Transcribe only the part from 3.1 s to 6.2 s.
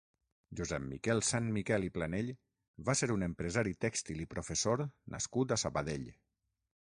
un empresari tèxtil i professor nascut a Sabadell.